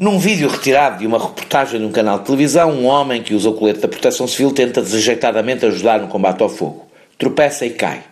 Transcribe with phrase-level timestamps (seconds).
[0.00, 3.50] Num vídeo retirado de uma reportagem de um canal de televisão, um homem que usa
[3.50, 6.86] o colete da Proteção Civil tenta desajeitadamente ajudar no combate ao fogo.
[7.18, 8.02] Tropeça e cai.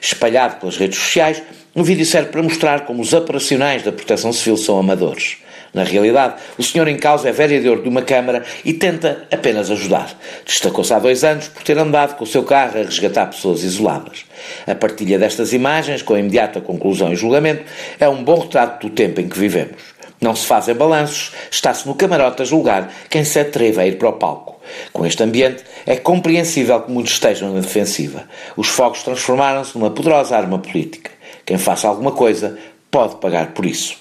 [0.00, 1.40] Espalhado pelas redes sociais,
[1.76, 5.36] o vídeo serve para mostrar como os operacionais da Proteção Civil são amadores.
[5.72, 10.10] Na realidade, o senhor em causa é vereador de uma Câmara e tenta apenas ajudar.
[10.44, 14.24] Destacou-se há dois anos por ter andado com o seu carro a resgatar pessoas isoladas.
[14.66, 17.62] A partilha destas imagens, com a imediata conclusão e julgamento,
[18.00, 19.97] é um bom retrato do tempo em que vivemos.
[20.20, 24.08] Não se fazem balanços, está-se no camarote a julgar quem se atreve a ir para
[24.08, 24.60] o palco.
[24.92, 28.24] Com este ambiente, é compreensível que muitos estejam na defensiva.
[28.56, 31.10] Os fogos transformaram-se numa poderosa arma política.
[31.46, 32.58] Quem faça alguma coisa
[32.90, 33.96] pode pagar por isso.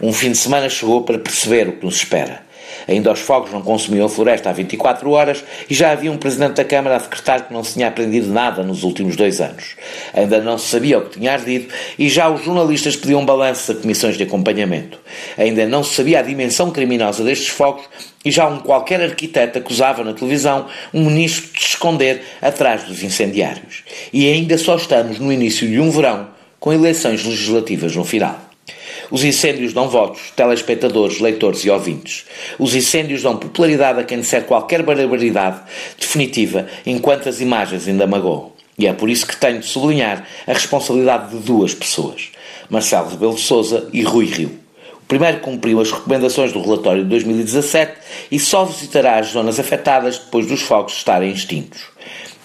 [0.00, 2.42] Um fim de semana chegou para perceber o que nos espera.
[2.86, 6.54] Ainda os fogos não consumiam a floresta há 24 horas e já havia um Presidente
[6.54, 9.76] da Câmara a decretar que não se tinha aprendido nada nos últimos dois anos.
[10.12, 11.68] Ainda não se sabia o que tinha ardido
[11.98, 14.98] e já os jornalistas pediam balanço a comissões de acompanhamento.
[15.36, 17.84] Ainda não se sabia a dimensão criminosa destes fogos
[18.24, 23.02] e já um qualquer arquiteto acusava na televisão um ministro de se esconder atrás dos
[23.02, 23.84] incendiários.
[24.12, 26.28] E ainda só estamos no início de um verão
[26.60, 28.51] com eleições legislativas no final.
[29.12, 32.24] Os incêndios dão votos, telespectadores, leitores e ouvintes.
[32.58, 35.60] Os incêndios dão popularidade a quem disser qualquer barbaridade
[36.00, 38.52] definitiva enquanto as imagens ainda magoam.
[38.78, 42.30] E é por isso que tenho de sublinhar a responsabilidade de duas pessoas,
[42.70, 44.58] Marcelo Rebelo de Sousa e Rui Rio.
[45.02, 47.92] O primeiro cumpriu as recomendações do relatório de 2017
[48.30, 51.82] e só visitará as zonas afetadas depois dos fogos estarem extintos.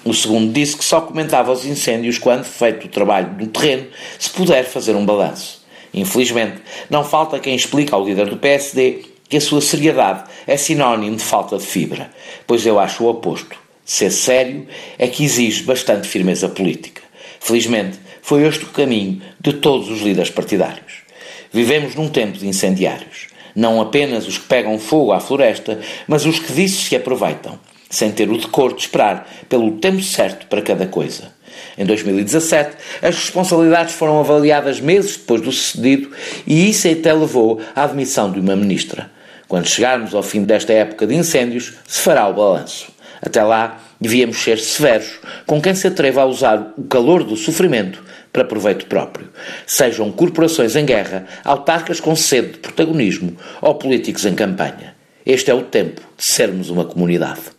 [0.04, 3.88] O segundo disse que só comentava os incêndios quando, feito o trabalho no terreno,
[4.20, 5.66] se puder fazer um balanço.
[5.94, 11.16] Infelizmente, não falta quem explique ao líder do PSD que a sua seriedade é sinónimo
[11.16, 12.10] de falta de fibra,
[12.46, 13.58] pois eu acho o oposto.
[13.84, 17.02] Ser sério é que exige bastante firmeza política.
[17.40, 21.04] Felizmente, foi este o caminho de todos os líderes partidários.
[21.52, 23.28] Vivemos num tempo de incendiários.
[23.56, 27.58] Não apenas os que pegam fogo à floresta, mas os que disso se aproveitam,
[27.90, 31.34] sem ter o decoro de esperar pelo tempo certo para cada coisa.
[31.78, 36.12] Em 2017, as responsabilidades foram avaliadas meses depois do sucedido
[36.46, 39.10] e isso até levou à admissão de uma ministra.
[39.48, 42.88] Quando chegarmos ao fim desta época de incêndios, se fará o balanço.
[43.22, 48.04] Até lá, devíamos ser severos com quem se atreva a usar o calor do sofrimento
[48.32, 49.30] para proveito próprio.
[49.66, 54.96] Sejam corporações em guerra, autarcas com sede de protagonismo ou políticos em campanha.
[55.26, 57.57] Este é o tempo de sermos uma comunidade.